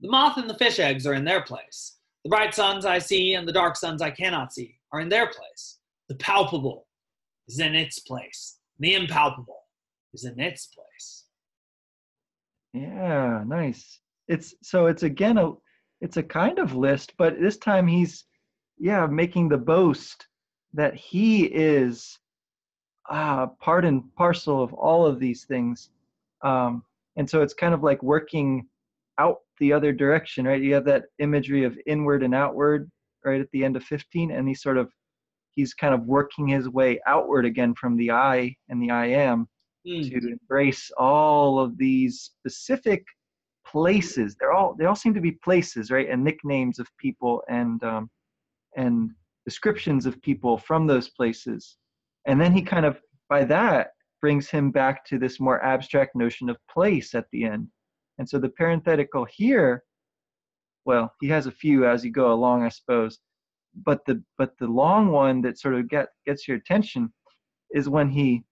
[0.00, 1.96] The moth and the fish eggs are in their place.
[2.24, 5.26] The bright suns I see and the dark suns I cannot see are in their
[5.26, 5.78] place.
[6.08, 6.86] The palpable
[7.50, 8.58] is in its place.
[8.78, 9.62] The impalpable
[10.14, 11.24] is in its place.
[12.72, 14.00] Yeah, nice.
[14.28, 15.52] It's so it's again a
[16.00, 18.24] it's a kind of list, but this time he's
[18.78, 20.26] yeah making the boast
[20.74, 22.18] that he is
[23.10, 25.90] uh, part and parcel of all of these things.
[26.42, 26.84] Um,
[27.16, 28.68] and so it's kind of like working
[29.18, 30.62] out the other direction, right?
[30.62, 32.88] You have that imagery of inward and outward
[33.24, 34.92] right at the end of 15, and he's sort of
[35.54, 39.48] he's kind of working his way outward again from the I and the I am
[39.86, 40.10] mm.
[40.10, 43.04] to embrace all of these specific
[43.66, 44.36] places.
[44.38, 46.08] They're all they all seem to be places, right?
[46.08, 48.10] And nicknames of people and um,
[48.76, 49.10] and
[49.44, 51.76] descriptions of people from those places.
[52.26, 56.50] And then he kind of by that brings him back to this more abstract notion
[56.50, 57.68] of place at the end.
[58.18, 59.82] And so the parenthetical here,
[60.84, 63.18] well, he has a few as you go along, I suppose.
[63.74, 67.12] But the but the long one that sort of get gets your attention
[67.72, 68.44] is when he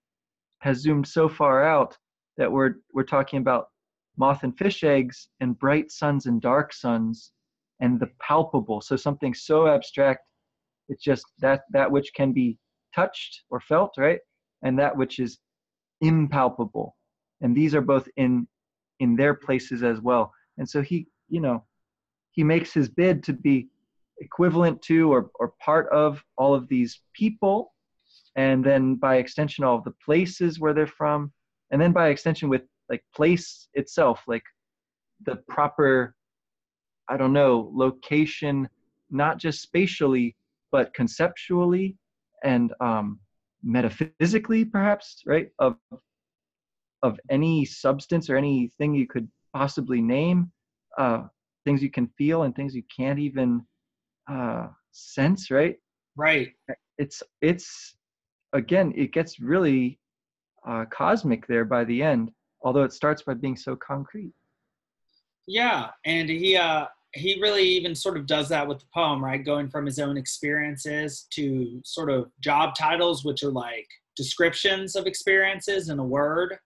[0.61, 1.97] has zoomed so far out
[2.37, 3.69] that we're we're talking about
[4.17, 7.33] moth and fish eggs and bright suns and dark suns
[7.81, 8.81] and the palpable.
[8.81, 10.23] So something so abstract,
[10.89, 12.59] it's just that that which can be
[12.95, 14.21] touched or felt, right?
[14.63, 15.39] And that which is
[16.01, 16.97] impalpable.
[17.41, 18.47] And these are both in
[19.01, 20.33] in their places as well.
[20.59, 21.65] And so he, you know,
[22.33, 23.69] he makes his bid to be
[24.21, 27.73] equivalent to or, or part of all of these people
[28.37, 31.33] and then by extension all of the places where they're from
[31.71, 34.43] and then by extension with like place itself like
[35.25, 36.15] the proper
[37.09, 38.69] i don't know location
[39.11, 40.37] not just spatially
[40.71, 41.97] but conceptually
[42.45, 43.19] and um,
[43.63, 45.77] metaphysically perhaps right of
[47.03, 50.51] of any substance or anything you could possibly name
[50.99, 51.23] uh,
[51.65, 53.65] things you can feel and things you can't even
[54.31, 55.77] uh, sense right
[56.17, 56.53] right
[56.99, 57.97] it's it's
[58.53, 59.99] again it gets really
[60.67, 62.31] uh, cosmic there by the end
[62.63, 64.33] although it starts by being so concrete
[65.47, 69.45] yeah and he uh he really even sort of does that with the poem, right?
[69.45, 75.07] Going from his own experiences to sort of job titles, which are like descriptions of
[75.07, 76.59] experiences in a word,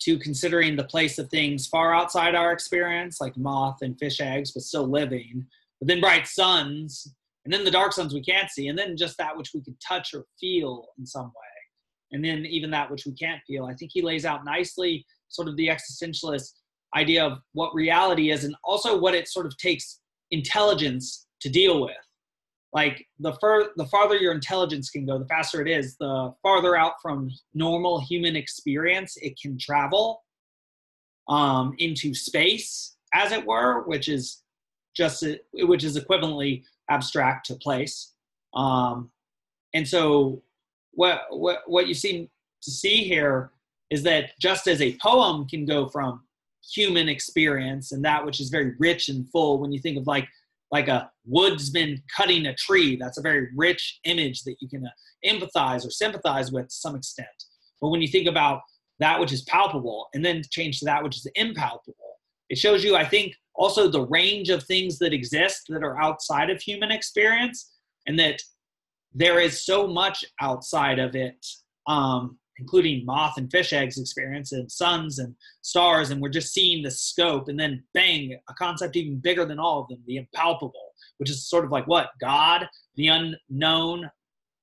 [0.00, 4.50] to considering the place of things far outside our experience, like moth and fish eggs,
[4.52, 5.46] but still living.
[5.82, 7.12] But then bright suns,
[7.44, 9.76] and then the dark suns we can't see, and then just that which we can
[9.84, 12.12] touch or feel in some way.
[12.12, 13.64] And then even that which we can't feel.
[13.64, 16.52] I think he lays out nicely sort of the existentialist
[16.94, 19.98] idea of what reality is and also what it sort of takes
[20.30, 21.96] intelligence to deal with
[22.72, 26.76] like the fur the farther your intelligence can go the faster it is the farther
[26.76, 30.22] out from normal human experience it can travel
[31.28, 34.41] um, into space as it were which is
[34.96, 35.24] just
[35.54, 38.12] which is equivalently abstract to place.
[38.54, 39.10] Um,
[39.74, 40.42] and so
[40.92, 42.28] what what what you seem
[42.62, 43.50] to see here
[43.90, 46.22] is that just as a poem can go from
[46.74, 50.28] human experience and that which is very rich and full when you think of like
[50.70, 54.90] like a woodsman cutting a tree that's a very rich image that you can uh,
[55.26, 57.28] empathize or sympathize with to some extent.
[57.80, 58.60] But when you think about
[59.00, 62.12] that which is palpable and then change to that which is impalpable
[62.48, 66.50] it shows you i think also the range of things that exist that are outside
[66.50, 67.72] of human experience
[68.06, 68.40] and that
[69.14, 71.44] there is so much outside of it
[71.86, 76.82] um, including moth and fish eggs experience and suns and stars and we're just seeing
[76.82, 80.92] the scope and then bang a concept even bigger than all of them the impalpable
[81.18, 82.10] which is sort of like what?
[82.20, 84.10] God the unknown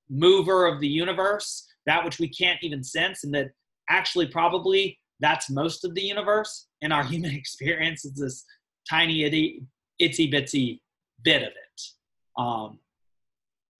[0.09, 3.49] mover of the universe that which we can't even sense and that
[3.89, 8.45] actually probably that's most of the universe in our human experience is this
[8.89, 9.63] tiny itty,
[10.01, 10.79] itsy bitsy
[11.23, 11.81] bit of it
[12.41, 12.79] um,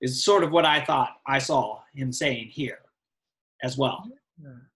[0.02, 2.80] is sort of what i thought i saw him saying here
[3.64, 4.08] as well.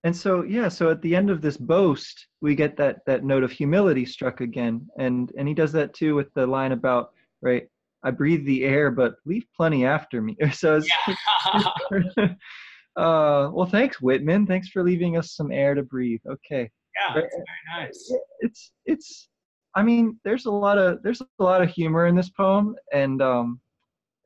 [0.04, 3.44] And so yeah, so at the end of this boast, we get that that note
[3.44, 7.68] of humility struck again, and and he does that too with the line about right.
[8.06, 10.36] I breathe the air, but leave plenty after me.
[10.52, 12.26] So it's, yeah.
[12.98, 14.46] uh, well, thanks, Whitman.
[14.46, 16.20] Thanks for leaving us some air to breathe.
[16.30, 16.70] Okay.
[17.00, 18.14] Yeah, it's very nice.
[18.42, 19.30] It's it's.
[19.76, 23.22] I mean, there's a lot of there's a lot of humor in this poem, and
[23.22, 23.60] um,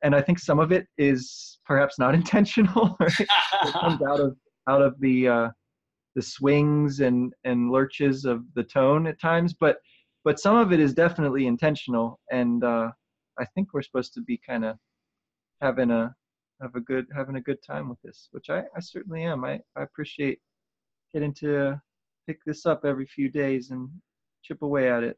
[0.02, 2.96] and I think some of it is perhaps not intentional.
[3.00, 3.20] Right?
[3.20, 4.36] it comes out of
[4.68, 5.48] out of the uh,
[6.14, 9.78] the swings and and lurches of the tone at times, but
[10.24, 12.90] but some of it is definitely intentional, and uh,
[13.38, 14.76] I think we're supposed to be kind of
[15.60, 16.14] having a
[16.60, 19.44] have a good having a good time with this, which I, I certainly am.
[19.44, 20.40] I, I appreciate
[21.12, 21.80] getting to
[22.26, 23.88] pick this up every few days and
[24.42, 25.16] chip away at it.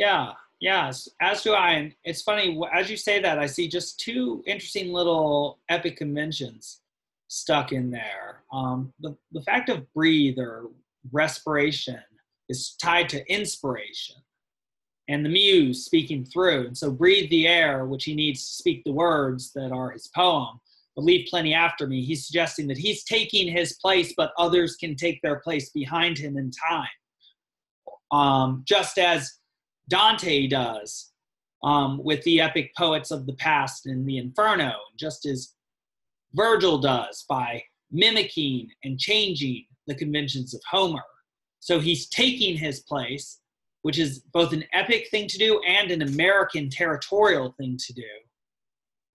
[0.00, 1.72] Yeah, yes, as do I.
[1.72, 6.80] And it's funny as you say that, I see just two interesting little epic conventions
[7.28, 8.44] stuck in there.
[8.50, 10.70] Um, the, the fact of breathe or
[11.12, 12.00] respiration
[12.48, 14.16] is tied to inspiration
[15.08, 16.68] and the muse speaking through.
[16.68, 20.08] And so breathe the air, which he needs to speak the words that are his
[20.16, 20.60] poem,
[20.96, 22.02] but leave plenty after me.
[22.02, 26.38] He's suggesting that he's taking his place, but others can take their place behind him
[26.38, 26.88] in time.
[28.12, 29.39] Um, just as
[29.90, 31.12] Dante does
[31.62, 35.54] um, with the epic poets of the past in the Inferno, just as
[36.32, 41.02] Virgil does by mimicking and changing the conventions of Homer.
[41.58, 43.40] So he's taking his place,
[43.82, 48.02] which is both an epic thing to do and an American territorial thing to do,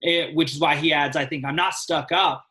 [0.02, 2.46] it, eh, which is why he adds, I think, I'm not stuck up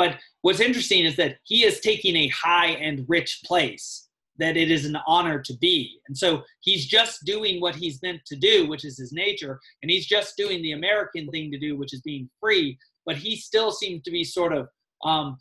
[0.00, 4.08] but what's interesting is that he is taking a high and rich place
[4.40, 6.00] that it is an honor to be.
[6.08, 9.90] And so he's just doing what he's meant to do, which is his nature, and
[9.90, 12.76] he's just doing the American thing to do, which is being free.
[13.06, 14.68] But he still seems to be sort of
[15.04, 15.38] um,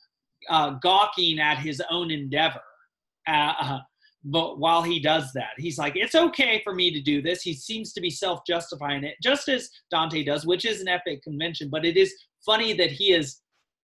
[0.49, 2.61] uh, gawking at his own endeavor.
[3.27, 3.79] Uh, uh,
[4.25, 7.41] but while he does that, he's like, it's okay for me to do this.
[7.41, 11.23] He seems to be self justifying it, just as Dante does, which is an epic
[11.23, 11.69] convention.
[11.69, 12.13] But it is
[12.45, 13.41] funny that he is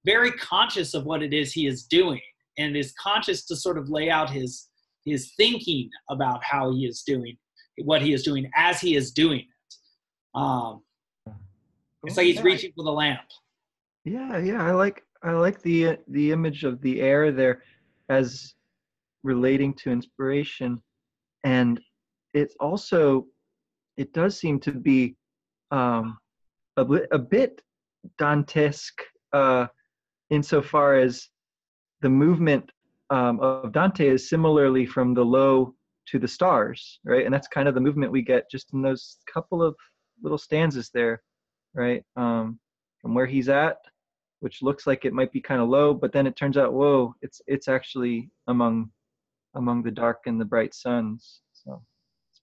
[0.06, 2.22] very conscious of what it is he is doing
[2.58, 4.69] and is conscious to sort of lay out his
[5.06, 7.38] his thinking about how he is doing
[7.84, 10.38] what he is doing as he is doing it.
[10.40, 10.82] Um,
[12.04, 13.22] it's like he's reaching for the lamp.
[14.06, 17.64] Yeah, yeah, I like I like the the image of the air there
[18.10, 18.54] as
[19.24, 20.82] relating to inspiration,
[21.44, 21.80] and
[22.34, 23.26] it's also
[23.98, 25.16] it does seem to be
[25.72, 26.18] um,
[26.78, 27.62] a bit a bit
[28.18, 29.02] Dantesque
[29.34, 29.68] uh,
[30.30, 31.28] insofar as
[32.02, 32.72] the movement
[33.10, 35.76] um, of Dante is similarly from the low
[36.08, 37.26] to the stars, right?
[37.26, 39.76] And that's kind of the movement we get just in those couple of
[40.22, 41.22] little stanzas there,
[41.74, 42.04] right?
[42.16, 42.60] Um,
[43.02, 43.78] from where he's at,
[44.40, 47.16] which looks like it might be kind of low, but then it turns out, whoa,
[47.22, 48.92] it's it's actually among
[49.56, 51.42] among the dark and the bright suns.
[51.54, 51.82] So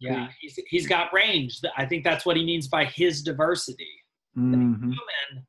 [0.00, 1.60] yeah, he's he's got range.
[1.76, 3.88] I think that's what he means by his diversity.
[4.36, 4.92] Mm-hmm.
[4.92, 5.46] human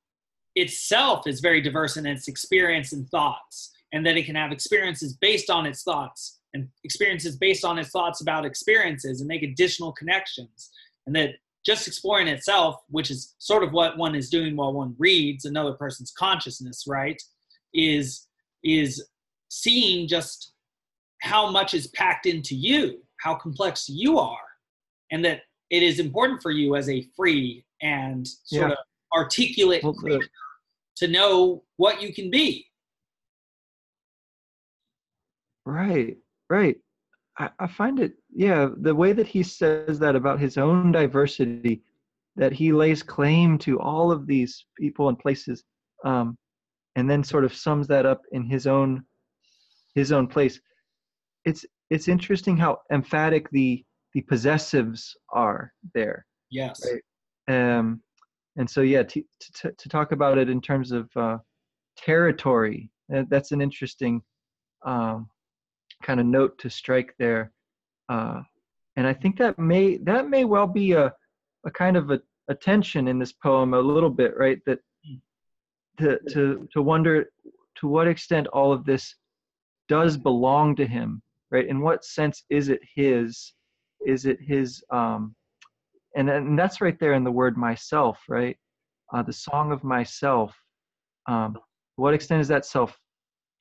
[0.56, 5.18] itself is very diverse in its experience and thoughts and that it can have experiences
[5.20, 9.92] based on its thoughts and experiences based on its thoughts about experiences and make additional
[9.94, 10.72] connections
[11.06, 11.32] and that
[11.66, 15.74] just exploring itself which is sort of what one is doing while one reads another
[15.74, 17.22] person's consciousness right
[17.74, 18.28] is
[18.64, 19.08] is
[19.50, 20.54] seeing just
[21.22, 24.38] how much is packed into you how complex you are
[25.12, 28.74] and that it is important for you as a free and sort Yeah.
[28.74, 28.78] of
[29.14, 30.20] articulate Well,
[30.98, 32.67] to know what you can be
[35.68, 36.16] Right,
[36.50, 36.78] right.
[37.38, 41.82] I, I find it, yeah, the way that he says that about his own diversity,
[42.38, 45.66] that he lays claim to all of these people and places,
[46.06, 46.38] um,
[46.96, 49.04] and then sort of sums that up in his own
[49.94, 50.58] his own place.
[51.44, 56.26] It's it's interesting how emphatic the the possessives are there.
[56.50, 56.80] yes
[57.50, 57.78] Right.
[57.78, 58.02] Um,
[58.56, 59.24] and so yeah, to,
[59.56, 61.40] to to talk about it in terms of uh,
[61.98, 64.22] territory, that's an interesting
[64.86, 65.30] um,
[66.04, 67.52] kind of note to strike there.
[68.10, 68.42] Uh,
[68.96, 71.14] and I think that may that may well be a
[71.66, 72.20] a kind of a,
[72.50, 74.60] a tension in this poem a little bit, right?
[74.66, 74.80] That
[76.00, 77.30] to to to wonder
[77.76, 79.16] to what extent all of this
[79.88, 81.22] does belong to him,
[81.52, 81.68] right?
[81.68, 83.54] In what sense is it his?
[84.06, 84.84] Is it his?
[84.92, 85.36] Um,
[86.16, 88.58] and and that's right there in the word myself, right?
[89.14, 90.56] Uh, the song of myself.
[91.28, 91.62] Um, to
[92.02, 92.98] what extent is that self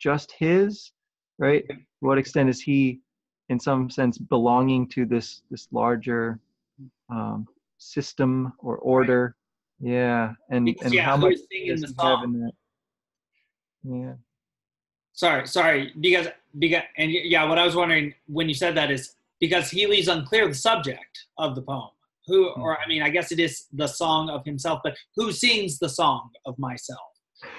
[0.00, 0.92] just his,
[1.38, 1.64] right?
[2.06, 3.00] To what extent is he,
[3.48, 6.38] in some sense, belonging to this this larger
[7.10, 7.48] um,
[7.78, 9.34] system or order?
[9.80, 12.24] Yeah, and Because, and yeah, how much is singing does the he have song?
[12.24, 12.52] in that?
[13.82, 14.14] Yeah.
[15.12, 16.26] sorry sorry because
[16.58, 20.08] because and yeah what i was wondering when you said that is because he leaves
[20.08, 21.90] unclear the subject of the poem
[22.26, 25.78] who or i mean i guess it is the song of himself but who sings
[25.78, 27.10] the song of myself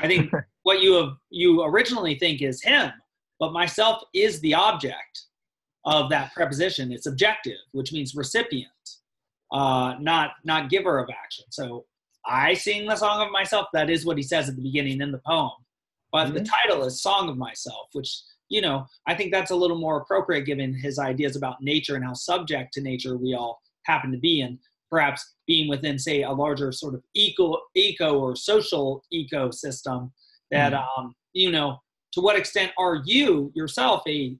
[0.01, 0.29] i think
[0.63, 2.91] what you have you originally think is him
[3.39, 5.23] but myself is the object
[5.85, 6.91] of that preposition.
[6.91, 8.71] It's objective which means recipient
[9.51, 11.45] uh not not giver of action.
[11.49, 11.85] So
[12.25, 13.67] i sing the song of myself.
[13.73, 15.51] That is what he says at the beginning in the poem.
[16.11, 16.49] But the Mhm.
[16.49, 18.11] title is song of myself which
[18.49, 22.05] you know i think that's a little more appropriate given his ideas about nature and
[22.05, 24.57] how subject to nature we all happen to be and
[24.89, 30.09] perhaps being within say a larger sort of eco eco or social ecosystem
[30.51, 31.77] that um you know
[32.13, 34.37] to what extent are you yourself a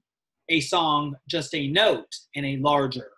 [0.49, 3.09] a song just a note in a larger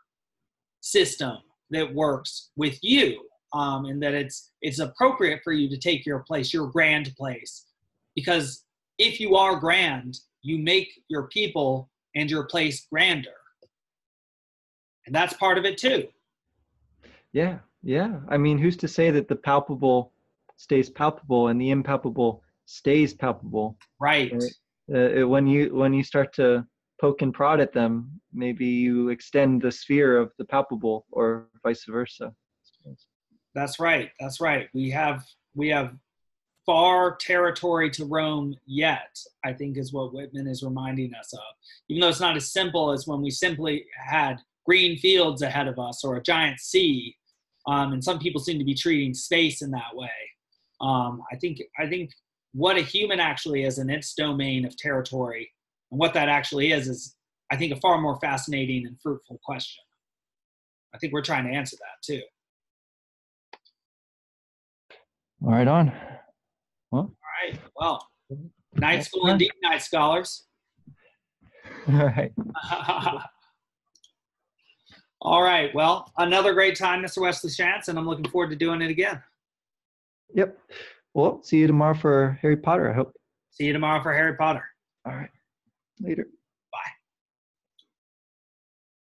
[0.82, 1.38] system
[1.70, 3.22] that works with you
[3.54, 7.66] um, and that it's it's appropriate for you to take your place your grand place?
[8.16, 8.66] Because
[8.98, 13.30] if you are grand you make your people and your place grander.
[15.06, 16.08] And that's part of it too.
[17.34, 18.20] Yeah, yeah.
[18.30, 20.12] I mean, who's to say that the palpable
[20.58, 23.78] stays palpable and the impalpable stays palpable?
[24.00, 24.44] right.
[24.94, 26.66] Uh, when you when you start to
[27.02, 31.86] poke and prod at them, maybe you extend the sphere of the palpable, or vice
[31.88, 32.32] versa.
[33.56, 34.12] That's right.
[34.20, 34.70] That's right.
[34.74, 35.94] We have we have
[36.66, 39.18] far territory to roam yet.
[39.44, 41.40] I think is what Whitman is reminding us of.
[41.90, 45.80] Even though it's not as simple as when we simply had green fields ahead of
[45.80, 47.16] us or a giant sea,
[47.68, 50.10] um, and some people seem to be treating space in that way.
[50.82, 52.12] Um, I think I think
[52.54, 55.50] what a human actually is in its domain of territory
[55.92, 57.16] and what that actually is is
[57.52, 59.84] I think a far more fascinating and fruitful question.
[60.94, 62.22] I think we're trying to answer that too.
[65.44, 65.92] All right, on.
[66.92, 67.60] Well, All right.
[67.76, 68.80] Well, mm-hmm.
[68.80, 70.46] night school indeed, night scholars.
[71.88, 72.32] all right.
[75.22, 75.74] All right.
[75.76, 77.22] Well, another great time, Mr.
[77.22, 79.22] Wesley Shantz, and I'm looking forward to doing it again.
[80.34, 80.58] Yep.
[81.14, 83.14] Well, see you tomorrow for Harry Potter, I hope.
[83.52, 84.64] See you tomorrow for Harry Potter.
[85.06, 85.30] All right.
[86.00, 86.28] Later.